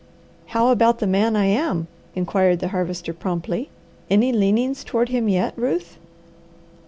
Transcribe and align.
"How 0.47 0.69
about 0.69 0.97
the 0.97 1.05
man 1.05 1.35
I 1.35 1.45
am?" 1.45 1.85
inquired 2.15 2.57
the 2.57 2.69
Harvester 2.69 3.13
promptly. 3.13 3.69
"Any 4.09 4.31
leanings 4.31 4.83
toward 4.83 5.09
him 5.09 5.29
yet, 5.29 5.53
Ruth?" 5.55 5.99